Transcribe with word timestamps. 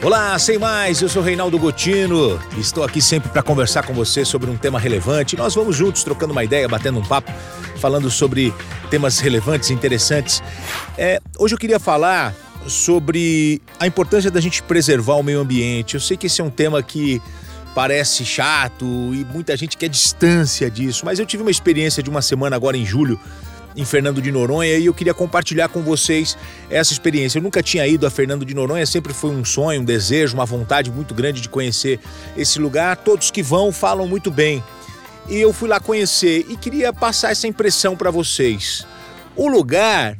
Olá, 0.00 0.38
sem 0.38 0.58
mais, 0.58 1.02
eu 1.02 1.08
sou 1.08 1.20
Reinaldo 1.20 1.58
Gotino. 1.58 2.40
Estou 2.56 2.84
aqui 2.84 3.02
sempre 3.02 3.30
para 3.30 3.42
conversar 3.42 3.84
com 3.84 3.92
você 3.92 4.24
sobre 4.24 4.48
um 4.48 4.56
tema 4.56 4.78
relevante. 4.78 5.36
Nós 5.36 5.56
vamos 5.56 5.74
juntos 5.74 6.04
trocando 6.04 6.30
uma 6.30 6.44
ideia, 6.44 6.68
batendo 6.68 7.00
um 7.00 7.04
papo, 7.04 7.32
falando 7.80 8.08
sobre 8.08 8.54
temas 8.90 9.18
relevantes, 9.18 9.70
interessantes. 9.72 10.40
É, 10.96 11.20
hoje 11.36 11.56
eu 11.56 11.58
queria 11.58 11.80
falar 11.80 12.32
sobre 12.68 13.60
a 13.80 13.88
importância 13.88 14.30
da 14.30 14.40
gente 14.40 14.62
preservar 14.62 15.14
o 15.14 15.22
meio 15.22 15.40
ambiente. 15.40 15.94
Eu 15.94 16.00
sei 16.00 16.16
que 16.16 16.28
esse 16.28 16.40
é 16.40 16.44
um 16.44 16.50
tema 16.50 16.80
que 16.80 17.20
parece 17.74 18.24
chato 18.24 18.84
e 19.12 19.26
muita 19.32 19.56
gente 19.56 19.76
quer 19.76 19.88
distância 19.88 20.70
disso, 20.70 21.04
mas 21.04 21.18
eu 21.18 21.26
tive 21.26 21.42
uma 21.42 21.50
experiência 21.50 22.04
de 22.04 22.08
uma 22.08 22.22
semana 22.22 22.54
agora 22.54 22.76
em 22.76 22.86
julho 22.86 23.18
em 23.78 23.84
Fernando 23.84 24.20
de 24.20 24.32
Noronha 24.32 24.76
e 24.76 24.86
eu 24.86 24.92
queria 24.92 25.14
compartilhar 25.14 25.68
com 25.68 25.82
vocês 25.82 26.36
essa 26.68 26.92
experiência. 26.92 27.38
Eu 27.38 27.42
nunca 27.44 27.62
tinha 27.62 27.86
ido 27.86 28.08
a 28.08 28.10
Fernando 28.10 28.44
de 28.44 28.52
Noronha, 28.52 28.84
sempre 28.84 29.14
foi 29.14 29.30
um 29.30 29.44
sonho, 29.44 29.82
um 29.82 29.84
desejo, 29.84 30.34
uma 30.34 30.44
vontade 30.44 30.90
muito 30.90 31.14
grande 31.14 31.40
de 31.40 31.48
conhecer 31.48 32.00
esse 32.36 32.58
lugar. 32.58 32.96
Todos 32.96 33.30
que 33.30 33.40
vão 33.40 33.70
falam 33.70 34.08
muito 34.08 34.32
bem. 34.32 34.62
E 35.28 35.36
eu 35.36 35.52
fui 35.52 35.68
lá 35.68 35.78
conhecer 35.78 36.44
e 36.48 36.56
queria 36.56 36.92
passar 36.92 37.30
essa 37.30 37.46
impressão 37.46 37.96
para 37.96 38.10
vocês. 38.10 38.84
O 39.36 39.46
lugar 39.46 40.18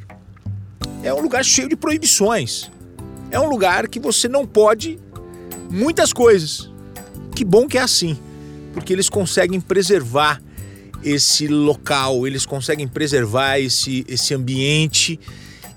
é 1.03 1.13
um 1.13 1.19
lugar 1.19 1.43
cheio 1.43 1.67
de 1.67 1.75
proibições. 1.75 2.71
É 3.29 3.37
um 3.37 3.49
lugar 3.49 3.89
que 3.89 3.99
você 3.99 4.29
não 4.29 4.47
pode 4.47 4.97
muitas 5.69 6.13
coisas. 6.13 6.71
Que 7.35 7.43
bom 7.43 7.67
que 7.67 7.77
é 7.77 7.81
assim, 7.81 8.17
porque 8.73 8.93
eles 8.93 9.09
conseguem 9.09 9.59
preservar 9.59 10.41
esse 11.03 11.47
local, 11.47 12.27
eles 12.27 12.45
conseguem 12.45 12.87
preservar 12.87 13.59
esse, 13.59 14.05
esse 14.07 14.33
ambiente 14.33 15.19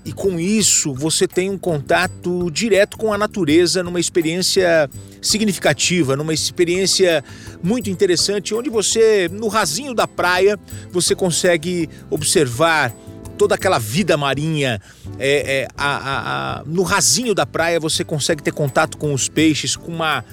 e 0.05 0.11
com 0.11 0.37
isso 0.37 0.93
você 0.93 1.27
tem 1.27 1.49
um 1.49 1.57
contato 1.57 2.51
direto 2.51 2.97
com 2.97 3.13
a 3.13 3.17
natureza 3.17 3.81
numa 3.81 3.99
experiência 3.99 4.89
significativa, 5.21 6.17
numa 6.17 6.33
experiência 6.33 7.23
muito 7.63 7.89
interessante, 7.89 8.53
onde 8.53 8.69
você, 8.69 9.29
no 9.31 9.47
rasinho 9.47 9.93
da 9.93 10.05
praia, 10.05 10.59
você 10.91 11.15
consegue 11.15 11.89
observar 12.09 12.93
toda 13.37 13.55
aquela 13.55 13.79
vida 13.79 14.17
marinha. 14.17 14.81
É, 15.17 15.61
é, 15.61 15.67
a, 15.77 15.95
a, 15.95 16.59
a, 16.59 16.63
no 16.65 16.83
rasinho 16.83 17.33
da 17.33 17.45
praia 17.45 17.79
você 17.79 18.03
consegue 18.03 18.43
ter 18.43 18.51
contato 18.51 18.97
com 18.97 19.13
os 19.13 19.29
peixes, 19.29 19.77
com 19.77 19.93
uma, 19.93 20.25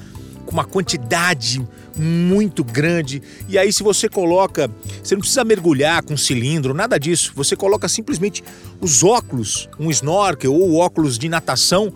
uma 0.53 0.65
quantidade 0.65 1.67
muito 1.97 2.65
grande. 2.65 3.23
E 3.49 3.59
aí, 3.59 3.73
se 3.73 3.83
você 3.83 4.09
coloca, 4.09 4.71
você 5.03 5.15
não 5.15 5.21
precisa 5.21 5.45
mergulhar 5.45 6.03
com 6.03 6.17
cilindro, 6.17 6.75
nada 6.75 6.99
disso. 6.99 7.33
Você 7.35 7.57
coloca 7.57 7.89
simplesmente 7.89 8.43
os 8.81 9.03
óculos, 9.03 9.69
um 9.79 9.91
snorkel 9.91 10.55
ou 10.55 10.77
óculos 10.77 11.19
de 11.19 11.29
natação, 11.29 11.93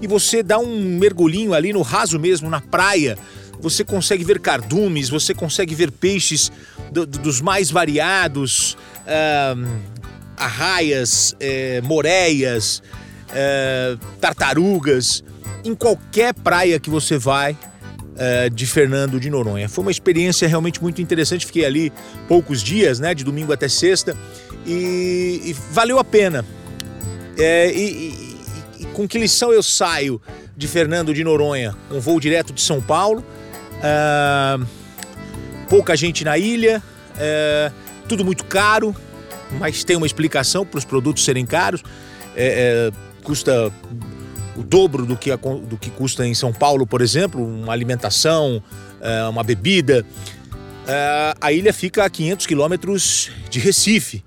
e 0.00 0.06
você 0.06 0.42
dá 0.42 0.58
um 0.58 0.98
mergulhinho 0.98 1.54
ali 1.54 1.72
no 1.72 1.82
raso 1.82 2.18
mesmo, 2.18 2.48
na 2.48 2.60
praia. 2.60 3.18
Você 3.60 3.82
consegue 3.84 4.22
ver 4.22 4.38
cardumes, 4.38 5.08
você 5.08 5.34
consegue 5.34 5.74
ver 5.74 5.90
peixes 5.90 6.52
do, 6.92 7.04
dos 7.04 7.40
mais 7.40 7.70
variados, 7.70 8.74
uh, 9.02 9.80
arraias, 10.36 11.32
uh, 11.32 11.84
moreias, 11.84 12.82
uh, 13.30 13.98
tartarugas. 14.20 15.24
Em 15.64 15.74
qualquer 15.74 16.32
praia 16.34 16.78
que 16.78 16.88
você 16.88 17.18
vai, 17.18 17.56
uh, 18.18 18.50
de 18.50 18.66
Fernando 18.66 19.18
de 19.18 19.30
Noronha. 19.30 19.68
Foi 19.68 19.82
uma 19.82 19.90
experiência 19.90 20.46
realmente 20.48 20.82
muito 20.82 21.00
interessante. 21.00 21.46
Fiquei 21.46 21.64
ali 21.64 21.92
poucos 22.26 22.62
dias, 22.62 22.98
né, 23.00 23.14
de 23.14 23.24
domingo 23.24 23.52
até 23.52 23.68
sexta, 23.68 24.16
e, 24.66 25.40
e 25.44 25.56
valeu 25.70 25.98
a 25.98 26.04
pena. 26.04 26.44
É, 27.38 27.72
e, 27.72 27.78
e, 27.78 28.36
e, 28.80 28.84
com 28.86 29.06
que 29.06 29.18
lição 29.18 29.52
eu 29.52 29.62
saio 29.62 30.20
de 30.56 30.66
Fernando 30.66 31.14
de 31.14 31.22
Noronha? 31.22 31.74
Um 31.90 32.00
voo 32.00 32.18
direto 32.18 32.52
de 32.52 32.60
São 32.60 32.80
Paulo, 32.80 33.24
uh, 33.78 34.66
pouca 35.68 35.96
gente 35.96 36.24
na 36.24 36.36
ilha, 36.36 36.82
uh, 37.14 37.72
tudo 38.08 38.24
muito 38.24 38.44
caro, 38.44 38.94
mas 39.58 39.84
tem 39.84 39.96
uma 39.96 40.06
explicação 40.06 40.66
para 40.66 40.78
os 40.78 40.84
produtos 40.84 41.24
serem 41.24 41.46
caros. 41.46 41.82
É, 42.34 42.90
é, 42.92 43.08
custa 43.22 43.72
o 44.58 44.62
dobro 44.64 45.06
do 45.06 45.16
que, 45.16 45.30
do 45.36 45.76
que 45.76 45.88
custa 45.88 46.26
em 46.26 46.34
São 46.34 46.52
Paulo, 46.52 46.84
por 46.84 47.00
exemplo, 47.00 47.46
uma 47.46 47.72
alimentação, 47.72 48.60
é, 49.00 49.22
uma 49.28 49.44
bebida. 49.44 50.04
É, 50.86 51.34
a 51.40 51.52
ilha 51.52 51.72
fica 51.72 52.04
a 52.04 52.10
500 52.10 52.44
quilômetros 52.44 53.30
de 53.48 53.60
Recife. 53.60 54.24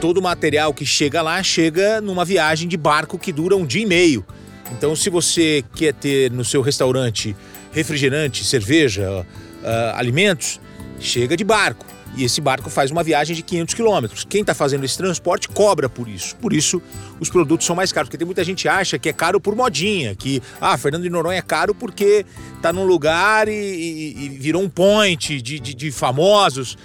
Todo 0.00 0.18
o 0.18 0.22
material 0.22 0.72
que 0.72 0.86
chega 0.86 1.20
lá 1.20 1.42
chega 1.42 2.00
numa 2.00 2.24
viagem 2.24 2.66
de 2.66 2.76
barco 2.76 3.18
que 3.18 3.30
dura 3.30 3.56
um 3.56 3.66
dia 3.66 3.82
e 3.82 3.86
meio. 3.86 4.24
Então, 4.72 4.96
se 4.96 5.10
você 5.10 5.62
quer 5.74 5.92
ter 5.92 6.30
no 6.30 6.44
seu 6.44 6.62
restaurante 6.62 7.36
refrigerante, 7.72 8.44
cerveja, 8.44 9.26
uh, 9.62 9.96
alimentos, 9.96 10.60
chega 11.00 11.36
de 11.36 11.44
barco 11.44 11.86
e 12.16 12.24
esse 12.24 12.40
barco 12.40 12.70
faz 12.70 12.90
uma 12.90 13.02
viagem 13.02 13.36
de 13.36 13.42
500 13.42 13.74
quilômetros. 13.74 14.26
Quem 14.28 14.40
está 14.40 14.54
fazendo 14.54 14.84
esse 14.84 14.96
transporte 14.96 15.48
cobra 15.48 15.88
por 15.88 16.08
isso. 16.08 16.34
Por 16.36 16.52
isso, 16.52 16.82
os 17.20 17.28
produtos 17.28 17.66
são 17.66 17.76
mais 17.76 17.92
caros. 17.92 18.08
Porque 18.08 18.18
tem 18.18 18.26
muita 18.26 18.42
gente 18.42 18.62
que 18.62 18.68
acha 18.68 18.98
que 18.98 19.08
é 19.08 19.12
caro 19.12 19.40
por 19.40 19.54
modinha, 19.54 20.14
que 20.14 20.42
ah, 20.60 20.76
Fernando 20.76 21.02
de 21.02 21.10
Noronha 21.10 21.38
é 21.38 21.42
caro 21.42 21.74
porque 21.74 22.24
está 22.56 22.72
num 22.72 22.84
lugar 22.84 23.46
e, 23.48 23.52
e, 23.52 24.24
e, 24.24 24.28
virou 24.30 24.62
um 24.62 24.68
point 24.68 25.40
de, 25.40 25.60
de, 25.60 25.74
de 25.74 25.92
famosos. 25.92 26.76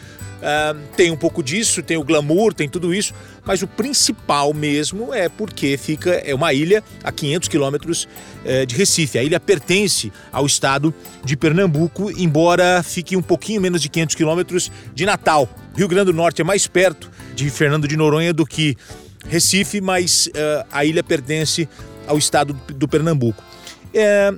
Uh, 0.43 0.77
tem 0.97 1.09
um 1.09 1.15
pouco 1.15 1.41
disso, 1.41 1.81
tem 1.81 1.95
o 1.95 2.03
glamour, 2.03 2.53
tem 2.53 2.67
tudo 2.67 2.93
isso, 2.93 3.13
mas 3.45 3.61
o 3.61 3.67
principal 3.67 4.53
mesmo 4.53 5.13
é 5.13 5.29
porque 5.29 5.77
fica 5.77 6.15
é 6.15 6.35
uma 6.35 6.53
ilha 6.53 6.83
a 7.01 7.13
500 7.13 7.47
quilômetros 7.47 8.09
uh, 8.43 8.65
de 8.65 8.75
Recife. 8.75 9.17
A 9.17 9.23
ilha 9.23 9.39
pertence 9.39 10.11
ao 10.33 10.45
estado 10.45 10.93
de 11.23 11.37
Pernambuco, 11.37 12.11
embora 12.11 12.83
fique 12.83 13.15
um 13.15 13.21
pouquinho 13.21 13.61
menos 13.61 13.81
de 13.81 13.87
500 13.87 14.15
quilômetros 14.15 14.69
de 14.93 15.05
Natal. 15.05 15.47
Rio 15.77 15.87
Grande 15.87 16.11
do 16.11 16.13
Norte 16.13 16.41
é 16.41 16.43
mais 16.43 16.67
perto 16.67 17.09
de 17.33 17.49
Fernando 17.49 17.87
de 17.87 17.95
Noronha 17.95 18.33
do 18.33 18.45
que 18.45 18.75
Recife, 19.25 19.79
mas 19.79 20.27
uh, 20.27 20.67
a 20.73 20.83
ilha 20.83 21.01
pertence 21.01 21.69
ao 22.05 22.17
estado 22.17 22.53
do 22.75 22.85
Pernambuco. 22.85 23.41
É, 23.93 24.33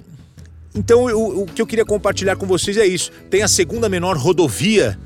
então, 0.76 1.06
o, 1.06 1.44
o 1.44 1.46
que 1.48 1.62
eu 1.62 1.66
queria 1.66 1.86
compartilhar 1.86 2.36
com 2.36 2.46
vocês 2.46 2.78
é 2.78 2.86
isso. 2.86 3.12
Tem 3.28 3.42
a 3.42 3.48
segunda 3.48 3.90
menor 3.90 4.18
rodovia 4.18 5.00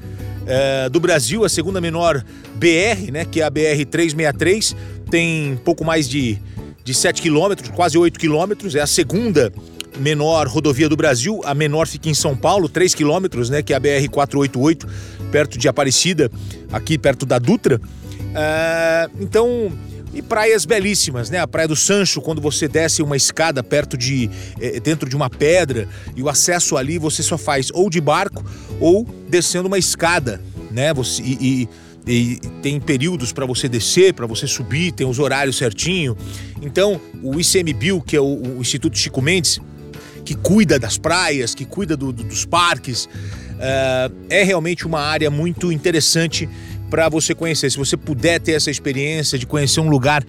é, 0.49 0.89
do 0.89 0.99
Brasil, 0.99 1.45
a 1.45 1.49
segunda 1.49 1.79
menor 1.79 2.25
BR, 2.55 3.11
né, 3.11 3.23
que 3.23 3.39
é 3.39 3.43
a 3.43 3.49
BR 3.51 3.85
363, 3.89 4.75
tem 5.09 5.59
pouco 5.63 5.85
mais 5.85 6.09
de, 6.09 6.39
de 6.83 6.91
7 6.91 7.21
quilômetros, 7.21 7.69
quase 7.69 7.99
8 7.99 8.19
quilômetros, 8.19 8.73
é 8.73 8.81
a 8.81 8.87
segunda 8.87 9.53
menor 9.99 10.47
rodovia 10.47 10.89
do 10.89 10.95
Brasil, 10.95 11.39
a 11.45 11.53
menor 11.53 11.87
fica 11.87 12.09
em 12.09 12.15
São 12.15 12.35
Paulo, 12.35 12.67
3 12.67 12.95
quilômetros, 12.95 13.51
né, 13.51 13.61
que 13.61 13.73
é 13.73 13.75
a 13.75 13.79
BR 13.79 14.09
488, 14.09 14.87
perto 15.31 15.55
de 15.59 15.67
Aparecida, 15.67 16.31
aqui 16.71 16.97
perto 16.97 17.27
da 17.27 17.37
Dutra. 17.37 17.79
É, 18.33 19.07
então, 19.19 19.71
e 20.13 20.21
praias 20.21 20.65
belíssimas, 20.65 21.29
né? 21.29 21.39
A 21.39 21.47
Praia 21.47 21.67
do 21.67 21.75
Sancho, 21.75 22.21
quando 22.21 22.41
você 22.41 22.67
desce 22.67 23.01
uma 23.01 23.15
escada 23.15 23.63
perto 23.63 23.97
de. 23.97 24.29
É, 24.59 24.79
dentro 24.79 25.09
de 25.09 25.15
uma 25.15 25.29
pedra, 25.29 25.87
e 26.15 26.23
o 26.23 26.29
acesso 26.29 26.77
ali 26.77 26.97
você 26.97 27.21
só 27.21 27.37
faz 27.37 27.69
ou 27.73 27.89
de 27.89 28.01
barco 28.01 28.43
ou 28.79 29.05
descendo 29.27 29.67
uma 29.67 29.77
escada, 29.77 30.41
né? 30.71 30.93
Você, 30.93 31.21
e, 31.21 31.67
e, 32.07 32.11
e 32.11 32.35
tem 32.61 32.79
períodos 32.79 33.31
para 33.31 33.45
você 33.45 33.69
descer, 33.69 34.13
para 34.13 34.25
você 34.25 34.47
subir, 34.47 34.91
tem 34.91 35.07
os 35.07 35.19
horários 35.19 35.57
certinho. 35.57 36.17
Então, 36.61 36.99
o 37.21 37.39
ICMBio, 37.39 38.01
que 38.01 38.15
é 38.15 38.21
o, 38.21 38.57
o 38.57 38.61
Instituto 38.61 38.97
Chico 38.97 39.21
Mendes, 39.21 39.59
que 40.25 40.35
cuida 40.35 40.79
das 40.79 40.97
praias, 40.97 41.53
que 41.53 41.65
cuida 41.65 41.95
do, 41.95 42.11
do, 42.11 42.23
dos 42.23 42.45
parques, 42.45 43.05
uh, 43.05 44.13
é 44.29 44.43
realmente 44.43 44.85
uma 44.85 44.99
área 44.99 45.29
muito 45.29 45.71
interessante 45.71 46.49
para 46.89 47.09
você 47.09 47.35
conhecer. 47.35 47.69
Se 47.69 47.77
você 47.77 47.95
puder 47.95 48.39
ter 48.39 48.53
essa 48.53 48.71
experiência 48.71 49.37
de 49.37 49.45
conhecer 49.45 49.79
um 49.79 49.89
lugar 49.89 50.23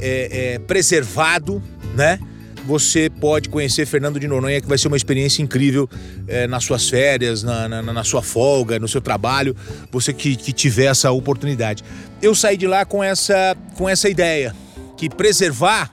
é, 0.00 0.54
é, 0.54 0.58
preservado, 0.58 1.62
né? 1.94 2.18
Você 2.64 3.10
pode 3.10 3.48
conhecer 3.48 3.86
Fernando 3.86 4.20
de 4.20 4.28
Noronha, 4.28 4.60
que 4.60 4.68
vai 4.68 4.78
ser 4.78 4.86
uma 4.86 4.96
experiência 4.96 5.42
incrível 5.42 5.90
é, 6.28 6.46
nas 6.46 6.62
suas 6.62 6.88
férias, 6.88 7.42
na, 7.42 7.68
na, 7.68 7.82
na, 7.82 8.04
sua 8.04 8.22
folga, 8.22 8.78
no 8.78 8.86
seu 8.86 9.00
trabalho, 9.00 9.56
você 9.90 10.12
que, 10.12 10.36
que 10.36 10.52
tiver 10.52 10.84
essa 10.84 11.10
oportunidade. 11.10 11.82
Eu 12.20 12.36
saí 12.36 12.56
de 12.56 12.68
lá 12.68 12.84
com 12.84 13.02
essa, 13.02 13.56
com 13.74 13.88
essa 13.88 14.08
ideia, 14.08 14.54
que 14.96 15.10
preservar 15.10 15.90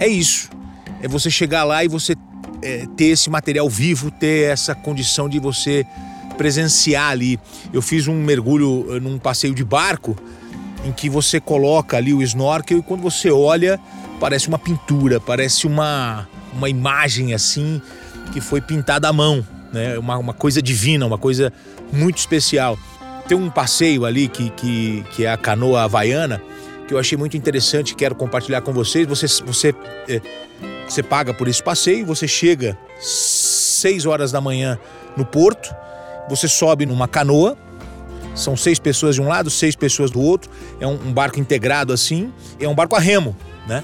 é 0.00 0.08
isso. 0.08 0.48
É 1.02 1.08
você 1.08 1.30
chegar 1.30 1.64
lá 1.64 1.84
e 1.84 1.88
você 1.88 2.14
é, 2.62 2.86
ter 2.96 3.06
esse 3.06 3.28
material 3.28 3.68
vivo, 3.68 4.10
ter 4.10 4.50
essa 4.50 4.74
condição 4.74 5.28
de 5.28 5.38
você 5.38 5.84
presenciar 6.38 7.10
ali. 7.10 7.38
Eu 7.72 7.82
fiz 7.82 8.08
um 8.08 8.14
mergulho 8.14 8.86
eh, 8.96 9.00
num 9.00 9.18
passeio 9.18 9.54
de 9.54 9.64
barco 9.64 10.16
em 10.84 10.92
que 10.92 11.10
você 11.10 11.40
coloca 11.40 11.96
ali 11.96 12.14
o 12.14 12.22
snorkel 12.22 12.78
e 12.78 12.82
quando 12.82 13.02
você 13.02 13.30
olha, 13.30 13.78
parece 14.20 14.48
uma 14.48 14.58
pintura, 14.58 15.20
parece 15.20 15.66
uma, 15.66 16.26
uma 16.54 16.70
imagem 16.70 17.34
assim 17.34 17.82
que 18.32 18.40
foi 18.40 18.60
pintada 18.60 19.08
à 19.08 19.12
mão, 19.12 19.44
né? 19.72 19.98
Uma, 19.98 20.16
uma 20.16 20.32
coisa 20.32 20.62
divina, 20.62 21.04
uma 21.04 21.18
coisa 21.18 21.52
muito 21.92 22.18
especial. 22.18 22.78
Tem 23.26 23.36
um 23.36 23.50
passeio 23.50 24.04
ali 24.04 24.28
que, 24.28 24.50
que, 24.50 25.04
que 25.14 25.24
é 25.24 25.32
a 25.32 25.36
canoa 25.36 25.82
havaiana, 25.82 26.40
que 26.86 26.94
eu 26.94 26.98
achei 26.98 27.18
muito 27.18 27.36
interessante, 27.36 27.94
quero 27.94 28.14
compartilhar 28.14 28.62
com 28.62 28.72
vocês. 28.72 29.06
Você, 29.06 29.26
você 29.44 29.74
é, 30.08 30.20
Você 30.88 31.02
paga 31.02 31.34
por 31.34 31.48
esse 31.48 31.62
passeio, 31.62 32.06
você 32.06 32.26
chega 32.28 32.78
6 33.00 34.06
horas 34.06 34.32
da 34.32 34.40
manhã 34.40 34.78
no 35.16 35.24
porto, 35.24 35.74
você 36.28 36.48
sobe 36.48 36.86
numa 36.86 37.08
canoa, 37.08 37.56
são 38.34 38.56
seis 38.56 38.78
pessoas 38.78 39.14
de 39.14 39.20
um 39.20 39.28
lado, 39.28 39.50
seis 39.50 39.74
pessoas 39.74 40.10
do 40.10 40.20
outro, 40.20 40.50
é 40.80 40.86
um, 40.86 40.94
um 40.94 41.12
barco 41.12 41.40
integrado 41.40 41.92
assim, 41.92 42.32
é 42.60 42.68
um 42.68 42.74
barco 42.74 42.94
a 42.94 43.00
remo, 43.00 43.36
né? 43.66 43.82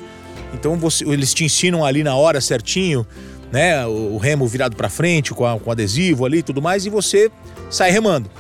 Então 0.52 0.76
você, 0.76 1.05
eles 1.05 1.35
te 1.35 1.44
ensinam 1.44 1.85
ali 1.85 2.05
na 2.05 2.14
hora 2.14 2.41
certinho, 2.41 3.06
né? 3.50 3.85
O, 3.87 4.14
o 4.14 4.19
remo 4.19 4.46
virado 4.46 4.76
para 4.76 4.88
frente, 4.88 5.32
com, 5.35 5.44
a, 5.44 5.58
com 5.58 5.70
adesivo 5.70 6.25
ali 6.25 6.38
e 6.38 6.43
tudo 6.43 6.62
mais, 6.62 6.87
e 6.87 6.91
você 6.91 7.31
sai 7.69 7.91
remando. 7.91 8.31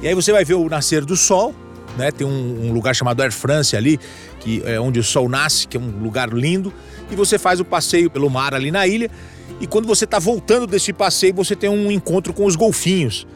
E 0.00 0.06
aí 0.06 0.14
você 0.14 0.30
vai 0.30 0.44
ver 0.44 0.54
o 0.54 0.68
nascer 0.68 1.04
do 1.04 1.16
sol, 1.16 1.54
né? 1.96 2.12
Tem 2.12 2.26
um, 2.26 2.68
um 2.68 2.72
lugar 2.72 2.94
chamado 2.94 3.20
Air 3.22 3.32
France 3.32 3.76
ali, 3.76 3.98
que 4.38 4.62
é 4.64 4.78
onde 4.78 5.00
o 5.00 5.02
sol 5.02 5.28
nasce, 5.28 5.66
que 5.66 5.76
é 5.76 5.80
um 5.80 6.02
lugar 6.02 6.32
lindo, 6.32 6.72
e 7.10 7.16
você 7.16 7.38
faz 7.38 7.58
o 7.58 7.64
passeio 7.64 8.08
pelo 8.08 8.30
mar 8.30 8.54
ali 8.54 8.70
na 8.70 8.86
ilha. 8.86 9.10
E 9.60 9.66
quando 9.66 9.86
você 9.86 10.04
está 10.04 10.18
voltando 10.18 10.66
desse 10.66 10.92
passeio, 10.92 11.34
você 11.34 11.56
tem 11.56 11.70
um 11.70 11.90
encontro 11.90 12.32
com 12.32 12.44
os 12.44 12.56
golfinhos. 12.56 13.26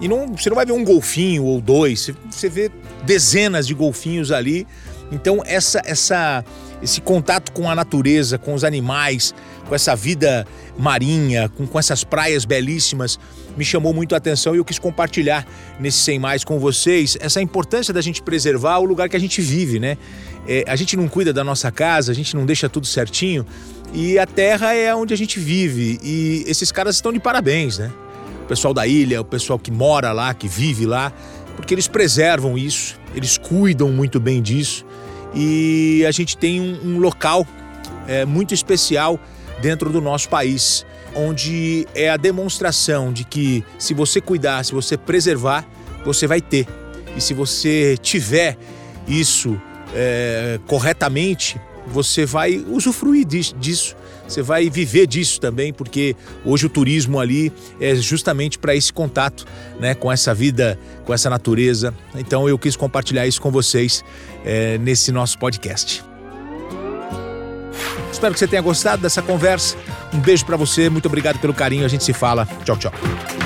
E 0.00 0.08
não, 0.08 0.28
você 0.28 0.48
não 0.48 0.56
vai 0.56 0.66
ver 0.66 0.72
um 0.72 0.84
golfinho 0.84 1.44
ou 1.44 1.60
dois, 1.60 2.10
você 2.30 2.48
vê 2.48 2.70
dezenas 3.04 3.66
de 3.66 3.74
golfinhos 3.74 4.32
ali. 4.32 4.66
Então 5.14 5.42
essa, 5.46 5.80
essa, 5.84 6.44
esse 6.82 7.00
contato 7.00 7.52
com 7.52 7.70
a 7.70 7.74
natureza, 7.74 8.36
com 8.36 8.52
os 8.52 8.64
animais, 8.64 9.34
com 9.68 9.74
essa 9.74 9.94
vida 9.94 10.46
marinha, 10.76 11.48
com, 11.48 11.66
com 11.66 11.78
essas 11.78 12.04
praias 12.04 12.44
belíssimas, 12.44 13.18
me 13.56 13.64
chamou 13.64 13.94
muito 13.94 14.14
a 14.14 14.18
atenção 14.18 14.54
e 14.54 14.58
eu 14.58 14.64
quis 14.64 14.78
compartilhar 14.78 15.46
nesse 15.78 15.98
Sem 15.98 16.18
Mais 16.18 16.44
com 16.44 16.58
vocês 16.58 17.16
essa 17.20 17.40
importância 17.40 17.94
da 17.94 18.00
gente 18.00 18.20
preservar 18.20 18.78
o 18.78 18.84
lugar 18.84 19.08
que 19.08 19.16
a 19.16 19.20
gente 19.20 19.40
vive, 19.40 19.78
né? 19.78 19.96
É, 20.46 20.64
a 20.66 20.76
gente 20.76 20.96
não 20.96 21.08
cuida 21.08 21.32
da 21.32 21.42
nossa 21.42 21.70
casa, 21.70 22.12
a 22.12 22.14
gente 22.14 22.36
não 22.36 22.44
deixa 22.44 22.68
tudo 22.68 22.86
certinho 22.86 23.46
e 23.94 24.18
a 24.18 24.26
terra 24.26 24.74
é 24.74 24.94
onde 24.94 25.14
a 25.14 25.16
gente 25.16 25.38
vive 25.38 25.98
e 26.02 26.44
esses 26.46 26.70
caras 26.70 26.96
estão 26.96 27.12
de 27.12 27.20
parabéns, 27.20 27.78
né? 27.78 27.90
o 28.44 28.46
pessoal 28.46 28.74
da 28.74 28.86
ilha, 28.86 29.20
o 29.22 29.24
pessoal 29.24 29.58
que 29.58 29.70
mora 29.70 30.12
lá, 30.12 30.34
que 30.34 30.46
vive 30.46 30.84
lá, 30.84 31.10
porque 31.56 31.74
eles 31.74 31.88
preservam 31.88 32.58
isso, 32.58 33.00
eles 33.14 33.38
cuidam 33.38 33.90
muito 33.90 34.20
bem 34.20 34.42
disso 34.42 34.84
e 35.34 36.04
a 36.06 36.10
gente 36.10 36.36
tem 36.36 36.60
um, 36.60 36.94
um 36.94 36.98
local 36.98 37.46
é, 38.06 38.24
muito 38.24 38.54
especial 38.54 39.18
dentro 39.60 39.90
do 39.90 40.00
nosso 40.00 40.28
país, 40.28 40.84
onde 41.14 41.86
é 41.94 42.10
a 42.10 42.16
demonstração 42.16 43.12
de 43.12 43.24
que 43.24 43.64
se 43.78 43.94
você 43.94 44.20
cuidar, 44.20 44.64
se 44.64 44.72
você 44.72 44.96
preservar, 44.96 45.66
você 46.04 46.26
vai 46.26 46.40
ter. 46.40 46.66
E 47.16 47.20
se 47.20 47.32
você 47.32 47.96
tiver 48.00 48.56
isso 49.06 49.60
é, 49.94 50.58
corretamente, 50.66 51.60
você 51.86 52.24
vai 52.24 52.64
usufruir 52.68 53.26
disso 53.26 53.96
você 54.26 54.42
vai 54.42 54.70
viver 54.70 55.06
disso 55.06 55.40
também, 55.40 55.72
porque 55.72 56.16
hoje 56.44 56.66
o 56.66 56.68
turismo 56.68 57.20
ali 57.20 57.52
é 57.80 57.94
justamente 57.94 58.58
para 58.58 58.74
esse 58.74 58.92
contato, 58.92 59.44
né, 59.78 59.94
com 59.94 60.10
essa 60.10 60.32
vida, 60.32 60.78
com 61.04 61.12
essa 61.12 61.28
natureza. 61.28 61.94
Então 62.14 62.48
eu 62.48 62.58
quis 62.58 62.74
compartilhar 62.74 63.26
isso 63.26 63.40
com 63.40 63.50
vocês 63.50 64.02
é, 64.44 64.78
nesse 64.78 65.12
nosso 65.12 65.38
podcast. 65.38 66.02
Espero 68.10 68.32
que 68.32 68.38
você 68.38 68.46
tenha 68.46 68.62
gostado 68.62 69.02
dessa 69.02 69.20
conversa. 69.20 69.76
Um 70.12 70.20
beijo 70.20 70.46
para 70.46 70.56
você, 70.56 70.88
muito 70.88 71.06
obrigado 71.06 71.38
pelo 71.38 71.52
carinho. 71.52 71.84
A 71.84 71.88
gente 71.88 72.04
se 72.04 72.12
fala. 72.12 72.48
Tchau, 72.64 72.76
tchau. 72.76 73.43